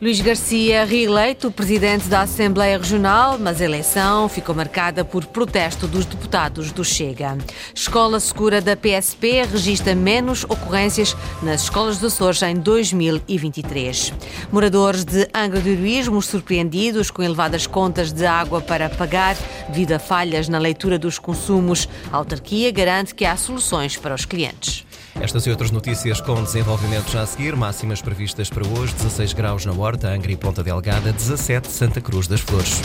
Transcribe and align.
Luís 0.00 0.18
Garcia, 0.18 0.86
reeleito 0.86 1.50
presidente 1.50 2.08
da 2.08 2.22
Assembleia 2.22 2.78
Regional, 2.78 3.38
mas 3.38 3.60
a 3.60 3.66
eleição 3.66 4.30
ficou 4.30 4.54
marcada 4.54 5.04
por 5.04 5.26
protesto 5.26 5.86
dos 5.86 6.06
deputados 6.06 6.72
do 6.72 6.82
Chega. 6.82 7.36
Escola 7.74 8.18
Segura 8.18 8.62
da 8.62 8.74
PSP 8.74 9.42
registra 9.42 9.94
menos 9.94 10.42
ocorrências 10.44 11.14
nas 11.42 11.64
escolas 11.64 11.98
dos 11.98 12.14
Açores 12.14 12.40
em 12.40 12.54
2023. 12.54 14.14
Moradores 14.50 15.04
de 15.04 15.28
Angra 15.34 15.60
do 15.60 15.68
Heroísmo 15.68 16.22
surpreendidos 16.22 17.10
com 17.10 17.22
elevadas 17.22 17.66
contas 17.66 18.10
de 18.10 18.24
água 18.24 18.62
para 18.62 18.88
pagar 18.88 19.36
devido 19.68 19.92
a 19.92 19.98
falhas 19.98 20.48
na 20.48 20.58
leitura 20.58 20.98
dos 20.98 21.18
consumos. 21.18 21.86
A 22.10 22.16
autarquia 22.16 22.72
garante 22.72 23.14
que 23.14 23.26
há 23.26 23.36
soluções 23.36 23.98
para 23.98 24.14
os 24.14 24.24
clientes. 24.24 24.86
Estas 25.20 25.46
e 25.46 25.50
outras 25.50 25.70
notícias 25.70 26.20
com 26.20 26.42
desenvolvimento 26.42 27.10
já 27.10 27.22
a 27.22 27.26
seguir. 27.26 27.54
Máximas 27.54 28.00
previstas 28.00 28.48
para 28.48 28.66
hoje: 28.66 28.94
16 28.94 29.32
graus 29.34 29.66
na 29.66 29.72
Horta, 29.72 30.08
Angra 30.08 30.32
e 30.32 30.36
Ponta 30.36 30.62
Delgada, 30.62 31.12
17 31.12 31.68
Santa 31.68 32.00
Cruz 32.00 32.26
das 32.26 32.40
Flores. 32.40 32.80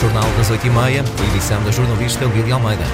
Jornal 0.00 0.24
das 0.36 0.50
8h30, 0.50 1.04
edição 1.32 1.62
da 1.64 1.70
jornalista 1.70 2.24
Lídia 2.26 2.54
Almeida. 2.54 2.84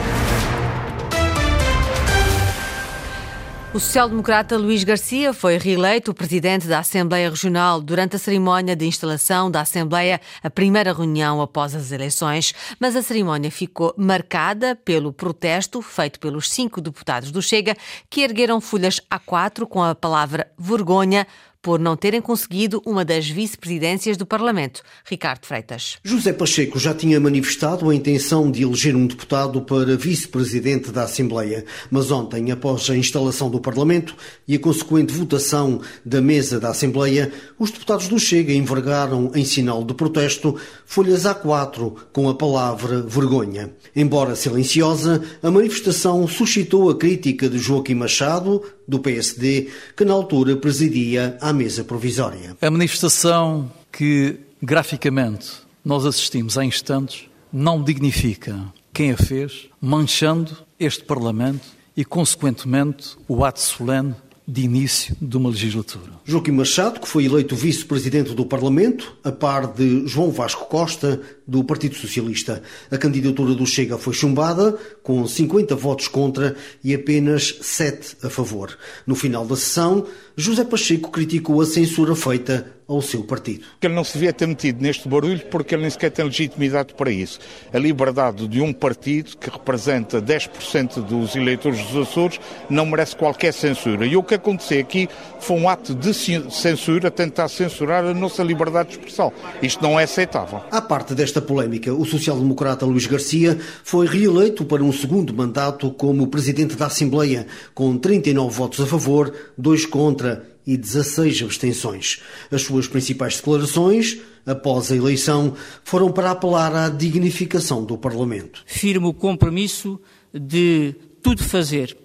O 3.74 3.78
social-democrata 3.78 4.56
Luís 4.56 4.82
Garcia 4.82 5.34
foi 5.34 5.58
reeleito 5.58 6.14
presidente 6.14 6.66
da 6.66 6.78
Assembleia 6.78 7.28
Regional 7.28 7.82
durante 7.82 8.16
a 8.16 8.18
cerimónia 8.18 8.74
de 8.74 8.86
instalação 8.86 9.50
da 9.50 9.60
Assembleia, 9.60 10.22
a 10.42 10.48
primeira 10.48 10.90
reunião 10.90 11.42
após 11.42 11.74
as 11.74 11.92
eleições, 11.92 12.54
mas 12.80 12.96
a 12.96 13.02
cerimónia 13.02 13.50
ficou 13.50 13.94
marcada 13.94 14.74
pelo 14.74 15.12
protesto 15.12 15.82
feito 15.82 16.18
pelos 16.18 16.48
cinco 16.48 16.80
deputados 16.80 17.30
do 17.30 17.42
Chega 17.42 17.76
que 18.08 18.22
ergueram 18.22 18.58
folhas 18.58 19.02
A4 19.10 19.66
com 19.66 19.82
a 19.82 19.94
palavra 19.94 20.50
vergonha 20.58 21.26
por 21.60 21.78
não 21.78 21.96
terem 21.96 22.20
conseguido 22.20 22.82
uma 22.86 23.04
das 23.04 23.28
vice-presidências 23.28 24.16
do 24.16 24.26
Parlamento. 24.26 24.82
Ricardo 25.04 25.44
Freitas. 25.44 25.98
José 26.04 26.32
Pacheco 26.32 26.78
já 26.78 26.94
tinha 26.94 27.18
manifestado 27.18 27.88
a 27.88 27.94
intenção 27.94 28.50
de 28.50 28.62
eleger 28.62 28.94
um 28.94 29.06
deputado 29.06 29.60
para 29.62 29.96
vice-presidente 29.96 30.90
da 30.90 31.04
Assembleia, 31.04 31.64
mas 31.90 32.10
ontem, 32.10 32.50
após 32.50 32.88
a 32.90 32.96
instalação 32.96 33.50
do 33.50 33.60
Parlamento 33.60 34.14
e 34.46 34.54
a 34.54 34.58
consequente 34.58 35.12
votação 35.12 35.80
da 36.04 36.20
mesa 36.20 36.60
da 36.60 36.70
Assembleia, 36.70 37.32
os 37.58 37.70
deputados 37.70 38.08
do 38.08 38.18
Chega 38.18 38.52
envergaram, 38.52 39.32
em 39.34 39.44
sinal 39.44 39.84
de 39.84 39.94
protesto, 39.94 40.56
folhas 40.86 41.24
A4 41.24 41.94
com 42.12 42.28
a 42.28 42.34
palavra 42.34 43.02
vergonha. 43.02 43.72
Embora 43.94 44.36
silenciosa, 44.36 45.22
a 45.42 45.50
manifestação 45.50 46.26
suscitou 46.28 46.90
a 46.90 46.96
crítica 46.96 47.48
de 47.48 47.58
Joaquim 47.58 47.94
Machado, 47.94 48.62
do 48.88 48.98
PSD, 48.98 49.68
que 49.94 50.04
na 50.04 50.14
altura 50.14 50.56
presidia 50.56 51.36
a 51.42 51.52
mesa 51.52 51.84
provisória. 51.84 52.56
A 52.60 52.70
manifestação 52.70 53.70
que 53.92 54.40
graficamente 54.62 55.50
nós 55.84 56.06
assistimos 56.06 56.56
há 56.56 56.64
instantes 56.64 57.26
não 57.52 57.82
dignifica 57.82 58.58
quem 58.92 59.12
a 59.12 59.16
fez, 59.16 59.68
manchando 59.80 60.56
este 60.80 61.04
Parlamento 61.04 61.66
e, 61.96 62.04
consequentemente, 62.04 63.16
o 63.28 63.44
ato 63.44 63.60
solene 63.60 64.14
de 64.46 64.62
início 64.62 65.14
de 65.20 65.36
uma 65.36 65.50
legislatura. 65.50 66.12
Joaquim 66.24 66.52
Machado, 66.52 67.00
que 67.00 67.06
foi 67.06 67.26
eleito 67.26 67.54
vice-presidente 67.54 68.34
do 68.34 68.46
Parlamento, 68.46 69.14
a 69.22 69.30
par 69.30 69.66
de 69.66 70.06
João 70.06 70.30
Vasco 70.30 70.64
Costa, 70.66 71.20
do 71.48 71.64
Partido 71.64 71.96
Socialista. 71.96 72.62
A 72.90 72.98
candidatura 72.98 73.54
do 73.54 73.66
Chega 73.66 73.96
foi 73.96 74.12
chumbada, 74.12 74.78
com 75.02 75.26
50 75.26 75.74
votos 75.74 76.06
contra 76.06 76.54
e 76.84 76.94
apenas 76.94 77.56
7 77.62 78.18
a 78.22 78.28
favor. 78.28 78.76
No 79.06 79.16
final 79.16 79.46
da 79.46 79.56
sessão, 79.56 80.06
José 80.36 80.62
Pacheco 80.62 81.10
criticou 81.10 81.60
a 81.62 81.66
censura 81.66 82.14
feita 82.14 82.78
ao 82.88 83.02
seu 83.02 83.22
partido. 83.22 83.66
Ele 83.82 83.94
não 83.94 84.02
se 84.02 84.14
devia 84.14 84.32
ter 84.32 84.46
metido 84.46 84.80
neste 84.80 85.06
barulho 85.06 85.44
porque 85.50 85.74
ele 85.74 85.82
nem 85.82 85.90
sequer 85.90 86.10
tem 86.10 86.24
legitimidade 86.24 86.94
para 86.94 87.10
isso. 87.10 87.38
A 87.72 87.78
liberdade 87.78 88.48
de 88.48 88.62
um 88.62 88.72
partido 88.72 89.36
que 89.36 89.50
representa 89.50 90.22
10% 90.22 91.02
dos 91.02 91.36
eleitores 91.36 91.82
dos 91.82 92.08
Açores 92.08 92.40
não 92.70 92.86
merece 92.86 93.14
qualquer 93.14 93.52
censura. 93.52 94.06
E 94.06 94.16
o 94.16 94.22
que 94.22 94.34
aconteceu 94.34 94.80
aqui 94.80 95.06
foi 95.38 95.58
um 95.58 95.68
ato 95.68 95.94
de 95.94 96.14
censura, 96.14 97.10
tentar 97.10 97.48
censurar 97.48 98.04
a 98.04 98.14
nossa 98.14 98.42
liberdade 98.42 98.90
de 98.90 98.94
expressão. 98.94 99.30
Isto 99.60 99.82
não 99.82 100.00
é 100.00 100.04
aceitável. 100.04 100.62
À 100.70 100.80
parte 100.80 101.14
desta 101.14 101.37
polémica, 101.40 101.92
o 101.92 102.04
social-democrata 102.04 102.86
Luís 102.86 103.06
Garcia 103.06 103.58
foi 103.84 104.06
reeleito 104.06 104.64
para 104.64 104.82
um 104.82 104.92
segundo 104.92 105.34
mandato 105.34 105.90
como 105.90 106.26
presidente 106.28 106.76
da 106.76 106.86
Assembleia, 106.86 107.46
com 107.74 107.96
39 107.96 108.54
votos 108.54 108.80
a 108.80 108.86
favor, 108.86 109.32
2 109.56 109.86
contra 109.86 110.46
e 110.66 110.76
16 110.76 111.42
abstenções. 111.42 112.20
As 112.52 112.62
suas 112.62 112.86
principais 112.86 113.36
declarações, 113.36 114.18
após 114.44 114.92
a 114.92 114.96
eleição, 114.96 115.54
foram 115.82 116.12
para 116.12 116.30
apelar 116.30 116.74
à 116.74 116.88
dignificação 116.90 117.84
do 117.84 117.96
Parlamento. 117.96 118.62
Firmo 118.66 119.08
o 119.08 119.14
compromisso 119.14 119.98
de 120.32 120.94
tudo 121.22 121.42
fazer 121.42 121.96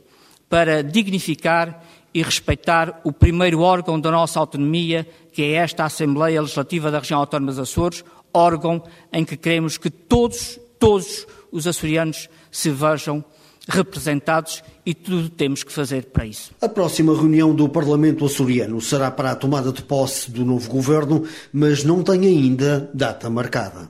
para 0.50 0.82
dignificar 0.82 1.84
e 2.14 2.22
respeitar 2.22 3.02
o 3.04 3.12
primeiro 3.12 3.60
órgão 3.60 4.00
da 4.00 4.12
nossa 4.12 4.40
autonomia, 4.40 5.08
que 5.32 5.42
é 5.42 5.54
esta 5.54 5.84
Assembleia 5.84 6.42
Legislativa 6.42 6.92
da 6.92 7.00
Região 7.00 7.20
Autónoma 7.20 7.52
dos 7.52 7.60
Açores, 7.60 8.04
órgão 8.34 8.84
em 9.12 9.24
que 9.24 9.38
queremos 9.38 9.78
que 9.78 9.90
todos, 9.90 10.60
todos 10.80 11.28
os 11.52 11.68
açorianos 11.68 12.30
se 12.52 12.70
vejam 12.70 13.24
representados 13.68 14.64
e 14.86 14.94
tudo 14.94 15.30
temos 15.30 15.64
que 15.64 15.72
fazer 15.72 16.06
para 16.06 16.26
isso. 16.26 16.52
A 16.62 16.68
próxima 16.68 17.14
reunião 17.16 17.56
do 17.56 17.70
Parlamento 17.70 18.26
açoriano 18.26 18.82
será 18.82 19.10
para 19.10 19.32
a 19.32 19.36
tomada 19.36 19.72
de 19.72 19.82
posse 19.82 20.30
do 20.30 20.44
novo 20.44 20.70
governo, 20.70 21.24
mas 21.52 21.84
não 21.84 22.04
tem 22.04 22.26
ainda 22.26 22.90
data 22.94 23.30
marcada. 23.30 23.90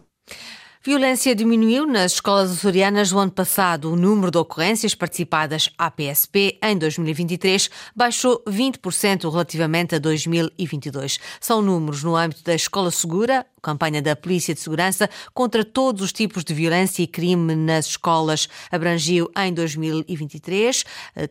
Violência 0.86 1.34
diminuiu 1.34 1.88
nas 1.88 2.16
escolas 2.16 2.52
açorianas 2.52 3.10
no 3.10 3.20
ano 3.20 3.32
passado. 3.32 3.90
O 3.90 3.96
número 3.96 4.30
de 4.30 4.38
ocorrências 4.38 4.94
participadas 4.94 5.70
à 5.78 5.90
PSP 5.90 6.60
em 6.62 6.78
2023 6.78 7.70
baixou 7.96 8.44
20% 8.46 9.32
relativamente 9.32 9.96
a 9.96 9.98
2022. 9.98 11.22
São 11.40 11.62
números 11.62 12.04
no 12.04 12.18
âmbito 12.18 12.44
da 12.44 12.54
Escola 12.54 12.92
Segura, 12.92 13.46
campanha 13.62 14.02
da 14.02 14.14
Polícia 14.14 14.54
de 14.54 14.60
Segurança 14.60 15.10
contra 15.34 15.64
todos 15.64 16.02
os 16.02 16.12
tipos 16.12 16.44
de 16.44 16.54
violência 16.54 17.02
e 17.02 17.08
crime 17.08 17.56
nas 17.56 17.86
escolas. 17.86 18.50
Abrangiu 18.70 19.32
em 19.38 19.54
2023 19.54 20.84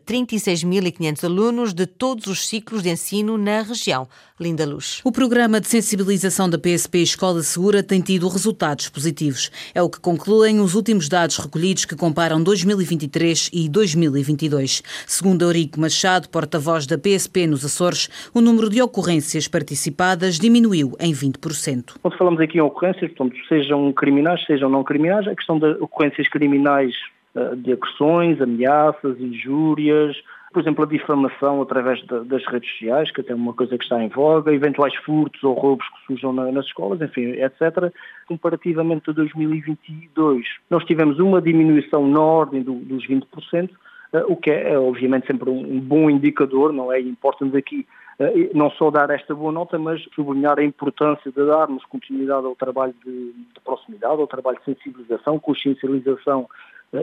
36.500 0.06 1.24
alunos 1.24 1.74
de 1.74 1.84
todos 1.86 2.26
os 2.26 2.48
ciclos 2.48 2.82
de 2.82 2.88
ensino 2.88 3.36
na 3.36 3.60
região. 3.60 4.08
Linda 4.40 4.64
Luz. 4.64 5.00
O 5.04 5.12
programa 5.12 5.60
de 5.60 5.68
sensibilização 5.68 6.48
da 6.48 6.58
PSP 6.58 6.98
Escola 7.02 7.42
Segura 7.42 7.82
tem 7.82 8.00
tido 8.00 8.26
resultados 8.28 8.88
positivos. 8.88 9.41
É 9.74 9.82
o 9.82 9.88
que 9.88 10.00
concluem 10.00 10.60
os 10.60 10.74
últimos 10.74 11.08
dados 11.08 11.38
recolhidos 11.38 11.84
que 11.84 11.96
comparam 11.96 12.42
2023 12.42 13.50
e 13.52 13.68
2022. 13.68 14.82
Segundo 15.06 15.42
Eurico 15.42 15.80
Machado, 15.80 16.28
porta-voz 16.28 16.86
da 16.86 16.98
PSP 16.98 17.46
nos 17.46 17.64
Açores, 17.64 18.30
o 18.34 18.40
número 18.40 18.68
de 18.68 18.82
ocorrências 18.82 19.48
participadas 19.48 20.38
diminuiu 20.38 20.92
em 21.00 21.12
20%. 21.12 21.94
Quando 22.00 22.16
falamos 22.16 22.40
aqui 22.40 22.58
em 22.58 22.60
ocorrências, 22.60 23.10
portanto, 23.12 23.36
sejam 23.48 23.92
criminais, 23.92 24.44
sejam 24.46 24.68
não 24.68 24.84
criminais, 24.84 25.26
a 25.26 25.34
questão 25.34 25.58
de 25.58 25.66
ocorrências 25.80 26.28
criminais 26.28 26.92
eh, 27.34 27.56
de 27.56 27.72
agressões, 27.72 28.40
ameaças, 28.40 29.18
injúrias, 29.18 30.16
por 30.52 30.60
exemplo, 30.60 30.84
a 30.84 30.86
difamação 30.86 31.62
através 31.62 32.04
das 32.06 32.44
redes 32.46 32.70
sociais, 32.70 33.10
que 33.10 33.20
até 33.20 33.32
é 33.32 33.34
uma 33.34 33.52
coisa 33.54 33.76
que 33.76 33.84
está 33.84 34.02
em 34.02 34.08
voga, 34.08 34.52
eventuais 34.52 34.94
furtos 34.96 35.42
ou 35.42 35.54
roubos 35.54 35.86
que 35.88 36.06
surjam 36.06 36.32
na, 36.32 36.52
nas 36.52 36.66
escolas, 36.66 37.00
enfim, 37.00 37.32
etc. 37.32 37.92
Comparativamente 38.28 39.10
a 39.10 39.12
2022, 39.12 40.46
nós 40.68 40.84
tivemos 40.84 41.18
uma 41.18 41.40
diminuição 41.40 42.06
na 42.06 42.20
ordem 42.20 42.62
do, 42.62 42.74
dos 42.74 43.06
20%, 43.06 43.70
eh, 44.12 44.24
o 44.28 44.36
que 44.36 44.50
é, 44.50 44.72
é, 44.72 44.78
obviamente, 44.78 45.26
sempre 45.26 45.48
um, 45.48 45.80
bom 45.80 46.10
indicador, 46.10 46.72
não 46.72 46.92
é? 46.92 47.00
Importa-nos 47.00 47.54
aqui 47.54 47.86
eh, 48.18 48.50
não 48.54 48.70
só 48.72 48.90
dar 48.90 49.08
esta 49.10 49.34
boa 49.34 49.50
nota, 49.50 49.78
mas 49.78 50.02
sublinhar 50.14 50.58
a 50.58 50.64
importância 50.64 51.32
de 51.32 51.46
darmos 51.46 51.84
continuidade 51.86 52.46
ao 52.46 52.54
trabalho 52.54 52.94
de, 53.04 53.32
de 53.32 53.60
proximidade, 53.64 54.20
ao 54.20 54.26
trabalho 54.26 54.58
de 54.58 54.74
sensibilização, 54.74 55.38
consciencialização 55.38 56.46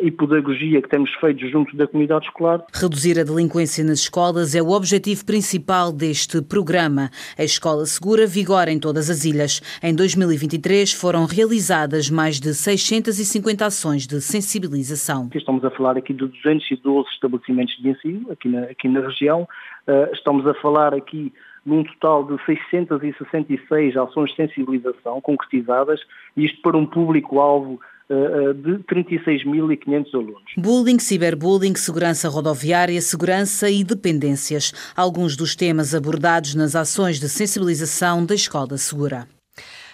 e 0.02 0.12
pedagogia 0.12 0.82
que 0.82 0.90
temos 0.90 1.12
feito 1.16 1.48
junto 1.48 1.76
da 1.76 1.88
comunidade 1.88 2.26
escolar. 2.26 2.64
Reduzir 2.74 3.20
a 3.20 3.24
delinquência 3.24 3.84
nas 3.84 4.00
escolas 4.00 4.54
é 4.54 4.62
o 4.62 4.70
objetivo 4.70 5.26
principal 5.26 5.92
deste 5.92 6.42
programa. 6.44 7.10
A 7.38 7.44
Escola 7.44 7.86
Segura 7.86 8.28
vigora 8.28 8.72
em 8.72 8.80
todas 8.80 9.10
as 9.10 9.26
ilhas. 9.26 9.62
Em 9.82 9.96
2023 9.96 10.94
foram 10.94 11.26
realizadas 11.26 12.10
mais 12.10 12.40
de 12.40 12.54
650 12.54 13.66
ações 13.66 14.06
de 14.06 14.22
sensibilização. 14.22 15.30
Estamos 15.34 15.66
a 15.66 15.72
falar 15.72 15.98
aqui 15.98 16.14
de 16.14 16.28
212 16.28 17.10
estabelecimentos 17.10 17.76
de 17.78 17.90
ensino 17.90 18.32
aqui 18.32 18.48
na, 18.48 18.62
aqui 18.66 18.88
na 18.88 19.00
região. 19.00 19.48
Uh, 19.88 20.14
estamos 20.14 20.46
a 20.46 20.54
falar 20.56 20.94
aqui 20.94 21.34
num 21.66 21.84
total 21.84 22.24
de 22.24 22.44
666 22.46 23.98
ações 23.98 24.30
de 24.32 24.36
sensibilização 24.36 25.20
concretizadas, 25.22 26.00
isto 26.36 26.62
para 26.62 26.78
um 26.78 26.86
público-alvo 26.86 27.80
de 28.10 28.84
36.500 28.86 30.14
alunos. 30.14 30.42
Bullying, 30.58 31.00
ciberbullying, 31.00 31.76
segurança 31.76 32.28
rodoviária, 32.28 33.00
segurança 33.02 33.70
e 33.70 33.84
dependências. 33.84 34.74
Alguns 34.96 35.36
dos 35.36 35.56
temas 35.56 35.94
abordados 35.94 36.56
nas 36.56 36.76
ações 36.76 37.20
de 37.20 37.30
sensibilização 37.30 38.26
da 38.26 38.34
Escola 38.34 38.78
Segura. 38.78 39.28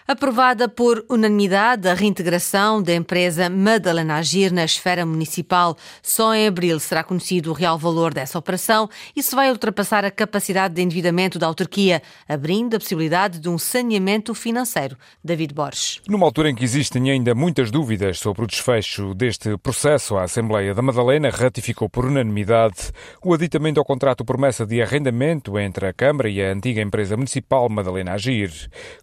Aprovada 0.08 0.70
por 0.70 1.04
unanimidade 1.10 1.90
a 1.90 1.96
reintegração 1.96 2.80
da 2.80 2.94
empresa 2.94 3.50
Madalena 3.50 4.18
Agir 4.18 4.52
na 4.52 4.64
esfera 4.64 5.04
municipal. 5.04 5.76
Só 6.04 6.36
em 6.36 6.46
abril 6.46 6.80
será 6.80 7.04
conhecido 7.04 7.50
o 7.50 7.54
real 7.54 7.76
valor 7.76 8.14
dessa 8.14 8.38
operação 8.38 8.88
e 9.16 9.24
se 9.24 9.36
vai 9.36 9.50
ultrapassar 9.50 10.06
a 10.06 10.12
capacidade 10.12 10.76
de 10.76 10.84
endividamento 10.84 11.40
da 11.40 11.48
autarquia, 11.48 12.04
abrindo 12.30 12.76
a 12.76 12.80
possibilidade 12.80 13.40
de 13.40 13.50
um 13.50 13.58
saneamento 13.58 14.36
financeiro. 14.36 14.96
David 15.24 15.56
Borges. 15.56 16.00
Numa 16.08 16.28
altura 16.28 16.52
em 16.52 16.56
que 16.56 16.64
existem 16.64 17.10
ainda 17.10 17.34
muitas 17.34 17.72
dúvidas 17.72 18.20
sobre 18.20 18.44
o 18.44 18.48
desfecho 18.48 19.16
deste 19.16 19.58
processo, 19.58 20.18
a 20.18 20.26
Assembleia 20.26 20.76
da 20.76 20.84
Madalena 20.84 21.32
ratificou 21.32 21.90
por 21.90 22.06
unanimidade 22.06 22.92
o 23.24 23.34
aditamento 23.34 23.80
ao 23.80 23.86
contrato 23.86 24.24
promessa 24.24 24.68
de 24.68 24.84
arrendamento 24.84 25.58
entre 25.58 25.88
a 25.88 25.94
Câmara 25.94 26.30
e 26.30 26.44
a 26.44 26.52
antiga 26.52 26.80
empresa 26.80 27.18
municipal 27.18 27.68
Madalena 27.70 28.14
Agir. 28.14 28.52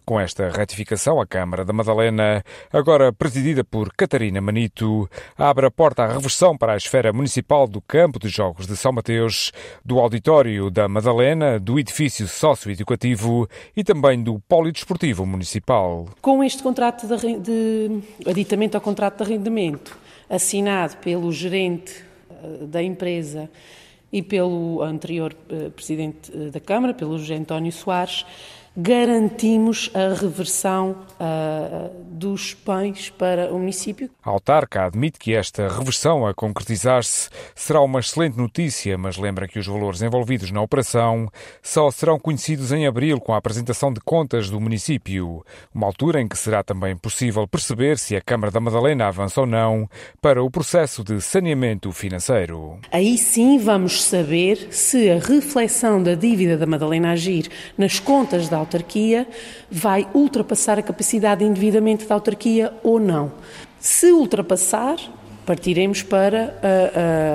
Com 0.05 0.17
esta 0.17 0.47
ratificação, 0.47 0.92
a 0.93 1.25
Câmara 1.25 1.65
da 1.65 1.73
Madalena, 1.73 2.43
agora 2.71 3.11
presidida 3.11 3.63
por 3.63 3.91
Catarina 3.93 4.39
Manito, 4.39 5.09
abre 5.37 5.65
a 5.65 5.71
porta 5.71 6.03
à 6.03 6.07
reversão 6.07 6.57
para 6.57 6.73
a 6.73 6.77
esfera 6.77 7.11
municipal 7.11 7.67
do 7.67 7.81
Campo 7.81 8.19
de 8.19 8.29
Jogos 8.29 8.67
de 8.67 8.77
São 8.77 8.91
Mateus, 8.91 9.51
do 9.83 9.99
Auditório 9.99 10.69
da 10.69 10.87
Madalena, 10.87 11.59
do 11.59 11.79
edifício 11.79 12.27
socioeducativo 12.27 13.47
e 13.75 13.83
também 13.83 14.21
do 14.21 14.39
Polidesportivo 14.47 15.25
Municipal. 15.25 16.07
Com 16.21 16.43
este 16.43 16.61
contrato 16.61 17.07
de, 17.07 17.39
de 17.39 18.01
aditamento 18.29 18.75
ao 18.75 18.81
contrato 18.81 19.17
de 19.17 19.23
arrendamento, 19.23 19.97
assinado 20.29 20.97
pelo 20.97 21.31
gerente 21.31 22.03
eh, 22.29 22.65
da 22.65 22.81
empresa 22.81 23.49
e 24.11 24.21
pelo 24.21 24.83
anterior 24.83 25.35
eh, 25.49 25.69
presidente 25.69 26.31
eh, 26.31 26.51
da 26.51 26.59
Câmara, 26.59 26.93
pelo 26.93 27.17
José 27.17 27.35
António 27.35 27.71
Soares, 27.71 28.25
garantimos 28.75 29.91
a 29.93 30.13
reversão 30.19 30.95
uh, 31.19 32.03
dos 32.03 32.53
pães 32.53 33.09
para 33.09 33.53
o 33.53 33.59
município. 33.59 34.09
A 34.23 34.29
autarca 34.29 34.85
admite 34.85 35.19
que 35.19 35.33
esta 35.33 35.67
reversão 35.67 36.25
a 36.25 36.33
concretizar-se 36.33 37.29
será 37.53 37.81
uma 37.81 37.99
excelente 37.99 38.37
notícia, 38.37 38.97
mas 38.97 39.17
lembra 39.17 39.47
que 39.47 39.59
os 39.59 39.67
valores 39.67 40.01
envolvidos 40.01 40.49
na 40.49 40.61
operação 40.61 41.29
só 41.61 41.91
serão 41.91 42.19
conhecidos 42.19 42.71
em 42.71 42.87
abril 42.87 43.19
com 43.19 43.33
a 43.33 43.37
apresentação 43.37 43.93
de 43.93 43.99
contas 43.99 44.49
do 44.49 44.59
município, 44.59 45.45
uma 45.73 45.85
altura 45.85 46.21
em 46.21 46.27
que 46.27 46.37
será 46.37 46.63
também 46.63 46.95
possível 46.95 47.47
perceber 47.47 47.97
se 47.97 48.15
a 48.15 48.21
Câmara 48.21 48.51
da 48.51 48.59
Madalena 48.59 49.07
avança 49.07 49.41
ou 49.41 49.47
não 49.47 49.87
para 50.21 50.43
o 50.43 50.49
processo 50.49 51.03
de 51.03 51.21
saneamento 51.21 51.91
financeiro. 51.91 52.79
Aí 52.91 53.17
sim 53.17 53.59
vamos 53.59 54.03
saber 54.03 54.67
se 54.71 55.11
a 55.11 55.19
reflexão 55.19 56.01
da 56.01 56.15
dívida 56.15 56.57
da 56.57 56.65
Madalena 56.65 57.11
Agir 57.11 57.49
nas 57.77 57.99
contas 57.99 58.49
da 58.49 58.62
autarquia 58.63 59.27
vai 59.69 60.07
ultrapassar 60.13 60.79
a 60.79 60.81
capacidade 60.81 61.43
de 61.43 61.49
endividamento 61.49 62.07
da 62.07 62.15
autarquia 62.15 62.73
ou 62.83 62.99
não. 62.99 63.31
Se 63.79 64.11
ultrapassar, 64.11 64.97
partiremos 65.45 66.01
para 66.01 66.55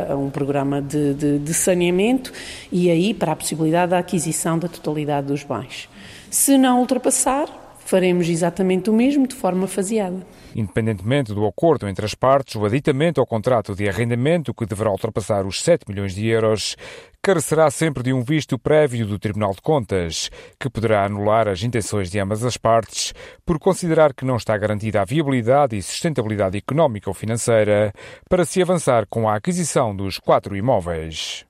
uh, 0.08 0.14
uh, 0.14 0.18
um 0.18 0.30
programa 0.30 0.80
de, 0.80 1.14
de, 1.14 1.38
de, 1.38 1.54
saneamento 1.54 2.32
e 2.72 2.90
aí 2.90 3.12
para 3.14 3.32
a 3.32 3.36
possibilidade 3.36 3.90
da 3.90 3.98
aquisição 3.98 4.58
da 4.58 4.68
totalidade 4.68 5.26
dos 5.26 5.44
bens. 5.44 5.88
Se 6.30 6.58
não 6.58 6.80
ultrapassar, 6.80 7.48
faremos 7.88 8.28
exatamente 8.28 8.90
o 8.90 8.92
mesmo 8.92 9.26
de 9.26 9.34
forma 9.34 9.66
faseada. 9.66 10.26
Independentemente 10.54 11.32
do 11.32 11.46
acordo 11.46 11.88
entre 11.88 12.04
as 12.04 12.14
partes, 12.14 12.54
o 12.54 12.64
aditamento 12.64 13.20
ao 13.20 13.26
contrato 13.26 13.74
de 13.74 13.88
arrendamento, 13.88 14.52
que 14.52 14.66
deverá 14.66 14.90
ultrapassar 14.90 15.46
os 15.46 15.62
7 15.62 15.84
milhões 15.88 16.14
de 16.14 16.26
euros, 16.26 16.76
carecerá 17.28 17.70
sempre 17.70 18.02
de 18.02 18.10
um 18.10 18.22
visto 18.22 18.58
prévio 18.58 19.06
do 19.06 19.18
Tribunal 19.18 19.52
de 19.52 19.60
Contas, 19.60 20.30
que 20.58 20.70
poderá 20.70 21.04
anular 21.04 21.46
as 21.46 21.62
intenções 21.62 22.10
de 22.10 22.18
ambas 22.18 22.42
as 22.42 22.56
partes 22.56 23.12
por 23.44 23.58
considerar 23.58 24.14
que 24.14 24.24
não 24.24 24.36
está 24.36 24.56
garantida 24.56 25.02
a 25.02 25.04
viabilidade 25.04 25.76
e 25.76 25.82
sustentabilidade 25.82 26.56
económica 26.56 27.10
ou 27.10 27.12
financeira 27.12 27.92
para 28.30 28.46
se 28.46 28.62
avançar 28.62 29.06
com 29.06 29.28
a 29.28 29.36
aquisição 29.36 29.94
dos 29.94 30.18
quatro 30.18 30.56
imóveis. 30.56 31.47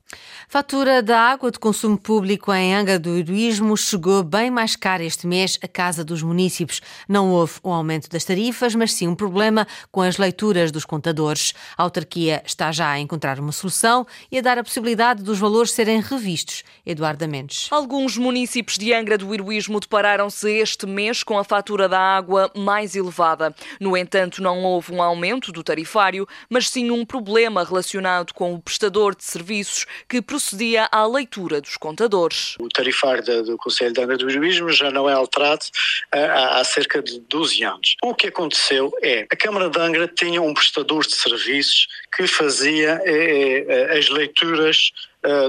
Fatura 0.50 1.02
da 1.02 1.20
água 1.20 1.50
de 1.50 1.58
consumo 1.58 1.98
público 1.98 2.50
em 2.54 2.74
Angra 2.74 2.98
do 2.98 3.14
Heroísmo 3.14 3.76
chegou 3.76 4.22
bem 4.22 4.50
mais 4.50 4.74
cara 4.74 5.04
este 5.04 5.26
mês 5.26 5.58
à 5.62 5.68
Casa 5.68 6.02
dos 6.02 6.22
Municípios. 6.22 6.80
Não 7.06 7.30
houve 7.30 7.60
um 7.62 7.70
aumento 7.70 8.08
das 8.08 8.24
tarifas, 8.24 8.74
mas 8.74 8.94
sim 8.94 9.06
um 9.06 9.14
problema 9.14 9.66
com 9.92 10.00
as 10.00 10.16
leituras 10.16 10.72
dos 10.72 10.86
contadores. 10.86 11.52
A 11.76 11.82
autarquia 11.82 12.42
está 12.46 12.72
já 12.72 12.88
a 12.88 12.98
encontrar 12.98 13.38
uma 13.38 13.52
solução 13.52 14.06
e 14.32 14.38
a 14.38 14.40
dar 14.40 14.56
a 14.56 14.64
possibilidade 14.64 15.22
dos 15.22 15.38
valores 15.38 15.72
serem 15.72 16.00
revistos. 16.00 16.64
Eduardo 16.86 17.28
Mendes. 17.28 17.68
Alguns 17.70 18.16
municípios 18.16 18.78
de 18.78 18.94
Angra 18.94 19.18
do 19.18 19.34
Heroísmo 19.34 19.78
depararam-se 19.78 20.50
este 20.50 20.86
mês 20.86 21.22
com 21.22 21.36
a 21.36 21.44
fatura 21.44 21.86
da 21.86 22.00
água 22.00 22.50
mais 22.56 22.96
elevada. 22.96 23.54
No 23.78 23.94
entanto, 23.94 24.42
não 24.42 24.64
houve 24.64 24.94
um 24.94 25.02
aumento 25.02 25.52
do 25.52 25.62
tarifário, 25.62 26.26
mas 26.48 26.70
sim 26.70 26.90
um 26.90 27.04
problema 27.04 27.62
relacionado 27.62 28.32
com 28.32 28.54
o 28.54 28.62
prestador 28.62 29.14
de 29.14 29.24
serviços 29.24 29.84
que 30.08 30.20
procedia 30.20 30.88
à 30.90 31.06
leitura 31.06 31.60
dos 31.60 31.76
contadores. 31.76 32.56
O 32.60 32.68
tarifário 32.68 33.42
do 33.42 33.56
Conselho 33.56 33.92
de 33.92 34.00
Angra 34.00 34.16
do 34.16 34.30
Heroísmo 34.30 34.70
já 34.70 34.90
não 34.90 35.08
é 35.08 35.12
alterado 35.12 35.64
eh, 36.12 36.24
há, 36.24 36.60
há 36.60 36.64
cerca 36.64 37.02
de 37.02 37.18
12 37.20 37.64
anos. 37.64 37.96
O 38.02 38.14
que 38.14 38.28
aconteceu 38.28 38.92
é 39.02 39.26
a 39.30 39.36
Câmara 39.36 39.70
de 39.70 39.80
Angra 39.80 40.08
tinha 40.08 40.40
um 40.42 40.54
prestador 40.54 41.06
de 41.06 41.14
serviços 41.14 41.88
que 42.14 42.26
fazia 42.26 43.00
eh, 43.04 43.64
eh, 43.68 43.98
as 43.98 44.08
leituras 44.08 44.92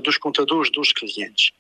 dos 0.04 0.18
contadores 0.18 0.72
dos 0.72 0.92
clientes. 0.92 1.52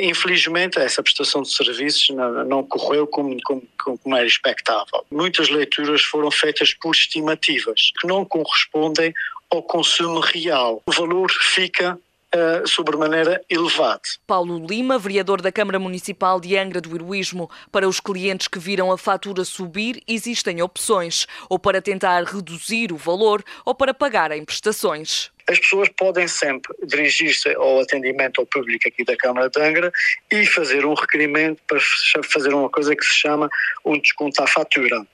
Infelizmente, 0.00 0.78
essa 0.78 1.02
prestação 1.02 1.42
de 1.42 1.52
serviços 1.52 2.08
não, 2.10 2.44
não 2.44 2.62
correu 2.62 3.06
como, 3.06 3.36
como, 3.42 3.62
como, 3.76 4.16
era 4.16 4.26
expectável. 4.26 5.04
Muitas 5.10 5.48
leituras 5.48 6.02
foram 6.02 6.30
feitas 6.30 6.72
por 6.72 6.94
estimativas 6.94 7.92
que 8.00 8.06
não 8.06 8.24
correspondem 8.24 9.12
ao 9.50 9.62
consumo 9.62 10.20
real. 10.20 10.80
O 10.86 10.92
valor 10.92 11.30
fica 11.30 11.98
uh, 12.34 12.66
sobremaneira 12.66 13.40
elevado. 13.48 14.02
Paulo 14.26 14.64
Lima, 14.66 14.98
vereador 14.98 15.40
da 15.40 15.52
Câmara 15.52 15.78
Municipal 15.78 16.40
de 16.40 16.56
Angra 16.56 16.80
do 16.80 16.94
Heroísmo, 16.94 17.50
para 17.70 17.88
os 17.88 18.00
clientes 18.00 18.48
que 18.48 18.58
viram 18.58 18.90
a 18.90 18.98
fatura 18.98 19.44
subir, 19.44 20.02
existem 20.06 20.62
opções, 20.62 21.26
ou 21.48 21.58
para 21.58 21.82
tentar 21.82 22.22
reduzir 22.24 22.92
o 22.92 22.96
valor, 22.96 23.42
ou 23.64 23.74
para 23.74 23.94
pagar 23.94 24.32
em 24.32 24.44
prestações. 24.44 25.30
As 25.48 25.58
pessoas 25.58 25.88
podem 25.98 26.28
sempre 26.28 26.72
dirigir-se 26.86 27.52
ao 27.56 27.80
atendimento 27.80 28.40
ao 28.40 28.46
público 28.46 28.86
aqui 28.86 29.04
da 29.04 29.16
Câmara 29.16 29.50
de 29.50 29.60
Angra 29.60 29.92
e 30.30 30.46
fazer 30.46 30.86
um 30.86 30.94
requerimento 30.94 31.60
para 31.66 31.78
fazer 32.22 32.54
uma 32.54 32.70
coisa 32.70 32.94
que 32.94 33.04
se 33.04 33.14
chama 33.14 33.50
um 33.84 33.98
desconto 33.98 34.40
à 34.42 34.46
fatura 34.46 35.04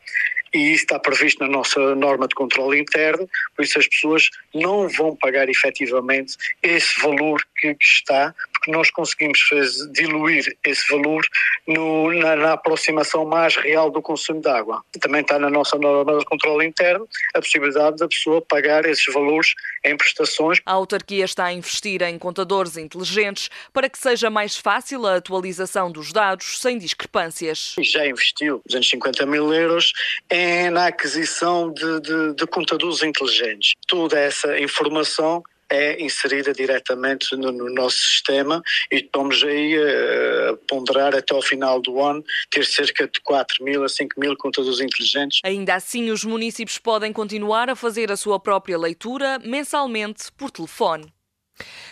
e 0.52 0.72
isso 0.72 0.84
está 0.84 0.98
previsto 0.98 1.40
na 1.40 1.48
nossa 1.48 1.94
norma 1.94 2.26
de 2.26 2.34
controle 2.34 2.80
interno, 2.80 3.28
por 3.54 3.64
isso 3.64 3.78
as 3.78 3.88
pessoas 3.88 4.30
não 4.54 4.88
vão 4.88 5.16
pagar 5.16 5.48
efetivamente 5.48 6.36
esse 6.62 7.00
valor 7.00 7.40
que, 7.56 7.74
que 7.74 7.84
está, 7.84 8.34
nós 8.68 8.90
conseguimos 8.90 9.40
fazer, 9.40 9.90
diluir 9.92 10.56
esse 10.64 10.90
valor 10.90 11.24
no, 11.66 12.12
na, 12.12 12.36
na, 12.36 12.52
aproximação 12.52 13.24
mais 13.24 13.56
real 13.56 13.90
do 13.90 14.00
consumo 14.02 14.40
de 14.40 14.48
água. 14.48 14.82
Também 15.00 15.22
está 15.22 15.38
na 15.38 15.50
nossa 15.50 15.78
norma 15.78 16.18
de 16.18 16.24
controle 16.24 16.66
interno 16.66 17.08
a 17.34 17.40
possibilidade 17.40 17.96
da 17.96 18.08
pessoa 18.08 18.42
pagar 18.42 18.84
esses 18.84 19.12
valores 19.12 19.54
em 19.84 19.96
prestações. 19.96 20.60
A 20.66 20.72
autarquia 20.72 21.24
está 21.24 21.46
a 21.46 21.52
investir 21.52 22.02
em 22.02 22.18
contadores 22.18 22.76
inteligentes 22.76 23.48
para 23.72 23.88
que 23.88 23.98
seja 23.98 24.30
mais 24.30 24.56
fácil 24.56 25.06
a 25.06 25.16
atualização 25.16 25.90
dos 25.90 26.12
dados 26.12 26.60
sem 26.60 26.78
discrepâncias. 26.78 27.74
Já 27.80 28.06
investiu 28.06 28.60
250 28.66 29.26
mil 29.26 29.52
euros 29.52 29.92
é 30.28 30.70
na 30.70 30.86
aquisição 30.86 31.72
de, 31.72 32.00
de, 32.00 32.34
de 32.34 32.46
computadores 32.46 33.02
inteligentes. 33.02 33.74
Toda 33.86 34.18
essa 34.18 34.58
informação 34.58 35.42
é 35.70 36.02
inserida 36.02 36.52
diretamente 36.52 37.36
no, 37.36 37.52
no, 37.52 37.70
nosso 37.70 37.98
sistema 37.98 38.62
e 38.90 38.96
estamos 38.96 39.42
aí 39.44 39.76
a 39.76 40.56
ponderar 40.68 41.14
até 41.14 41.34
ao 41.34 41.42
final 41.42 41.80
do 41.80 42.00
ano 42.00 42.24
ter 42.50 42.64
cerca 42.64 43.06
de 43.06 43.20
4 43.20 43.64
mil 43.64 43.84
a 43.84 43.88
5 43.88 44.18
mil 44.18 44.36
computadores 44.36 44.80
inteligentes. 44.80 45.40
Ainda 45.44 45.74
assim, 45.74 46.10
os 46.10 46.24
municípios 46.24 46.78
podem 46.78 47.12
continuar 47.12 47.68
a 47.68 47.76
fazer 47.76 48.10
a 48.10 48.16
sua 48.16 48.40
própria 48.40 48.78
leitura 48.78 49.38
mensalmente 49.38 50.32
por 50.36 50.50
telefone. 50.50 51.12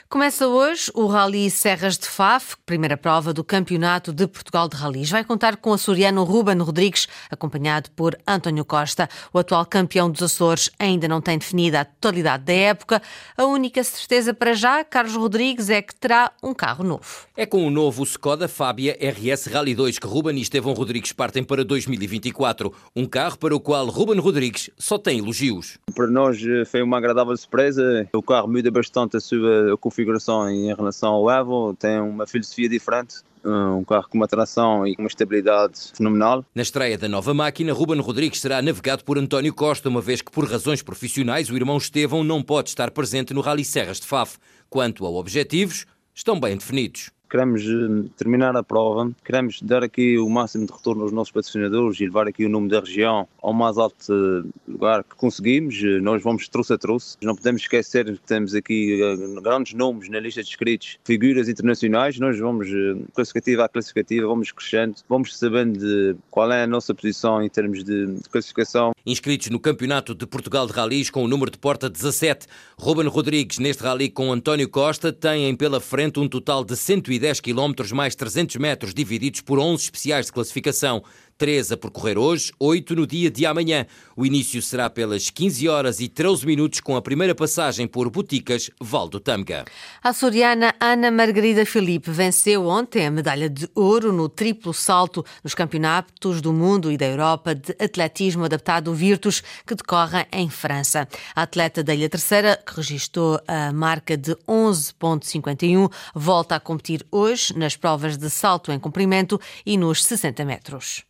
Começa 0.09 0.47
hoje 0.47 0.89
o 0.95 1.07
Rally 1.09 1.51
Serras 1.51 1.99
de 1.99 2.07
Faf, 2.07 2.55
primeira 2.65 2.97
prova 2.97 3.33
do 3.33 3.43
Campeonato 3.43 4.13
de 4.13 4.29
Portugal 4.29 4.69
de 4.69 4.77
Rallys. 4.77 5.11
Vai 5.11 5.25
contar 5.25 5.57
com 5.57 5.71
o 5.71 5.73
açoriano 5.73 6.23
Ruben 6.23 6.59
Rodrigues, 6.59 7.09
acompanhado 7.29 7.91
por 7.91 8.17
António 8.25 8.65
Costa. 8.65 9.09
O 9.33 9.39
atual 9.41 9.67
campeão 9.67 10.09
dos 10.09 10.23
Açores 10.23 10.71
ainda 10.79 11.09
não 11.09 11.21
tem 11.21 11.37
definida 11.37 11.81
a 11.81 11.85
totalidade 11.85 12.45
da 12.45 12.53
época. 12.53 13.03
A 13.37 13.47
única 13.47 13.83
certeza 13.83 14.33
para 14.33 14.55
já, 14.55 14.85
Carlos 14.85 15.17
Rodrigues, 15.17 15.71
é 15.71 15.83
que 15.83 15.93
terá 15.93 16.31
um 16.41 16.55
carro 16.55 16.85
novo. 16.85 17.27
É 17.37 17.45
com 17.45 17.67
o 17.67 17.71
novo 17.71 18.05
Skoda 18.05 18.47
Fábia 18.47 18.97
RS 19.01 19.49
Rally 19.49 19.75
2 19.75 19.99
que 19.99 20.07
Ruben 20.07 20.39
e 20.39 20.43
Estevão 20.43 20.73
Rodrigues 20.73 21.13
partem 21.13 21.43
para 21.43 21.65
2024. 21.65 22.73
Um 22.95 23.07
carro 23.07 23.37
para 23.39 23.57
o 23.57 23.61
qual 23.61 23.87
Ruben 23.89 24.21
Rodrigues 24.21 24.71
só 24.79 24.99
tem 24.99 25.19
elogios. 25.19 25.79
Para 25.97 26.07
nós 26.07 26.41
eh, 26.47 26.65
foi 26.65 26.81
uma 26.81 26.97
agradável 26.97 27.37
surpresa. 27.37 28.09
O 28.13 28.23
carro 28.23 28.47
muda 28.47 28.71
bastante 28.71 29.17
a 29.17 29.21
sua 29.21 29.77
configuração 29.97 30.51
em 30.51 30.75
relação 30.75 31.15
ao 31.15 31.31
Evo, 31.31 31.75
tem 31.75 31.99
uma 31.99 32.27
filosofia 32.27 32.69
diferente 32.69 33.17
um 33.49 33.85
carro 33.85 34.09
com 34.09 34.19
uma 34.19 34.27
tração 34.27 34.85
e 34.85 34.97
uma 34.99 35.07
estabilidade 35.07 35.93
fenomenal. 35.95 36.45
Na 36.53 36.63
estreia 36.63 36.99
da 36.99 37.09
nova 37.09 37.33
máquina, 37.33 37.73
Ruben 37.73 38.01
Rodrigues 38.01 38.41
será 38.41 38.61
navegado 38.61 39.05
por 39.05 39.17
António 39.19 39.55
Costa, 39.55 39.89
uma 39.89 40.01
vez 40.01 40.21
que, 40.21 40.33
por 40.33 40.51
razões 40.51 40.83
profissionais, 40.83 41.49
o 41.49 41.55
irmão 41.55 41.77
Estevão 41.77 42.25
não 42.25 42.43
pode 42.43 42.71
estar 42.71 42.91
presente 42.91 43.33
no 43.33 43.41
Rally 43.41 43.65
Serras 43.65 44.01
de 44.01 44.07
Faf. 44.09 44.37
Quanto 44.69 45.07
a 45.07 45.11
objetivos, 45.11 45.87
estão 46.13 46.41
bem 46.41 46.57
definidos 46.57 47.13
queremos 47.29 47.63
eh, 47.63 48.09
terminar 48.17 48.57
a 48.57 48.63
prova, 48.63 49.11
queremos 49.25 49.61
dar 49.63 49.83
aqui 49.83 50.19
o 50.19 50.29
máximo 50.29 50.67
de 50.67 50.73
retorno 50.73 51.03
aos 51.03 51.13
nossos 51.13 51.33
patrocinadores 51.33 52.01
e 52.01 52.05
levar 52.05 52.27
aqui 52.29 52.45
o 52.45 52.49
nome 52.49 52.69
da 52.69 52.81
região 52.81 53.29
ao 53.43 53.53
mais 53.53 53.79
alto 53.79 53.97
eh, 54.13 54.49
lugar 54.69 55.05
que 55.05 55.15
conseguimos. 55.17 55.83
Eh, 55.83 56.01
nós 56.01 56.23
vamos 56.23 56.49
trouxe 56.49 56.73
a 56.73 56.79
trouxe. 56.79 57.17
Não 57.23 57.35
podemos 57.35 57.63
esquecer 57.63 58.05
que 58.05 58.21
temos 58.27 58.55
aqui 58.55 58.99
grandes 59.43 59.75
nomes 59.75 60.09
na 60.09 60.21
lista 60.21 60.43
de 60.43 60.49
inscritos, 60.49 60.99
figuras 61.05 61.49
internacionais. 61.49 62.19
Nós 62.19 62.39
vamos, 62.39 62.69
classificativa 63.15 63.65
a 63.65 63.69
classificativa, 63.69 64.27
vamos 64.27 64.53
crescendo, 64.53 64.97
vamos 65.09 65.37
sabendo 65.37 66.19
qual 66.31 66.51
é 66.53 66.63
a 66.63 66.67
nossa 66.67 66.95
posição 66.95 67.43
em 67.43 67.49
termos 67.49 67.85
de 67.85 68.17
classificação. 68.31 68.96
Inscritos 69.07 69.51
no 69.51 69.61
Campeonato 69.61 70.15
de 70.15 70.27
Portugal 70.27 70.67
de 70.67 70.73
Rallys 70.73 71.11
com 71.11 71.23
o 71.23 71.29
número 71.29 71.51
de 71.51 71.59
porta 71.59 71.89
17, 71.89 72.47
Ruben 72.77 73.07
Rodrigues 73.07 73.59
neste 73.59 73.85
rally 73.85 74.11
com 74.11 74.33
António 74.33 74.69
Costa 74.69 75.13
têm 75.13 75.55
pela 75.55 75.81
frente 75.81 76.19
um 76.19 76.29
total 76.29 76.65
de 76.65 76.77
110 76.77 77.37
110 77.37 77.41
km 77.41 77.95
mais 77.95 78.15
300 78.15 78.57
metros 78.57 78.95
divididos 78.95 79.41
por 79.41 79.59
11 79.59 79.85
especiais 79.85 80.27
de 80.27 80.33
classificação. 80.33 81.03
3 81.39 81.73
a 81.73 81.77
percorrer 81.77 82.17
hoje, 82.17 82.53
8 82.59 82.97
no 82.97 83.07
dia 83.07 83.31
de 83.31 83.45
amanhã. 83.45 83.87
O 84.17 84.25
início 84.25 84.63
será 84.63 84.89
pelas 84.89 85.29
15 85.29 85.69
horas 85.69 86.01
e 86.01 86.09
13 86.09 86.47
minutos 86.47 86.81
com 86.81 86.97
a 86.97 87.03
primeira 87.03 87.35
passagem 87.35 87.87
por 87.87 88.09
Boticas 88.09 88.71
Valdo 88.81 89.21
Tâmega. 89.21 89.67
A 90.03 90.09
açoriana 90.11 90.75
Ana 90.81 91.11
Margarida 91.11 91.67
Felipe 91.67 92.11
venceu 92.11 92.67
ontem 92.67 93.07
a 93.07 93.11
medalha 93.11 93.51
de 93.51 93.69
ouro 93.75 94.13
no 94.13 94.29
triplo 94.29 94.73
salto 94.73 95.25
nos 95.45 95.55
campeonatos 95.55 96.41
do 96.41 96.53
mundo 96.53 96.91
e 96.91 96.97
da 96.97 97.07
Europa 97.07 97.55
de 97.55 97.73
atletismo 97.79 98.45
adaptado 98.45 98.95
Virtus 98.95 99.43
que 99.67 99.75
decorrem 99.75 100.27
em 100.33 100.49
França. 100.49 101.07
A 101.35 101.43
atleta 101.43 101.85
da 101.85 101.95
Ilha 101.95 102.09
Terceira, 102.09 102.57
que 102.67 102.77
registrou 102.77 103.39
a 103.47 103.73
marca 103.73 104.17
de 104.17 104.35
11.51, 104.49 105.93
volta 106.15 106.57
a 106.57 106.61
competir 106.61 107.05
hoje 107.11 107.57
nas 107.57 107.77
provas 107.77 108.17
de 108.17 108.31
salto 108.31 108.73
em 108.73 108.79
comprimento 108.79 109.41
e 109.65 109.77
nos 109.77 110.05
60 110.05 110.45
metros. 110.45 111.05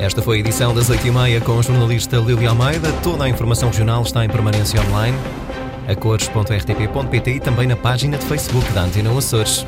Esta 0.00 0.22
foi 0.22 0.38
a 0.38 0.40
edição 0.40 0.74
das 0.74 0.88
8h30 0.90 1.42
com 1.42 1.58
o 1.58 1.62
jornalista 1.62 2.16
Lili 2.16 2.46
Almeida. 2.46 2.90
Toda 3.02 3.24
a 3.24 3.28
informação 3.28 3.68
regional 3.68 4.02
está 4.02 4.24
em 4.24 4.30
permanência 4.30 4.80
online, 4.80 5.14
a 5.86 5.94
cores.rtp.pt 5.94 7.30
e 7.32 7.38
também 7.38 7.66
na 7.66 7.76
página 7.76 8.16
de 8.16 8.24
Facebook 8.24 8.72
da 8.72 8.84
Antena 8.84 9.16
Açores. 9.16 9.66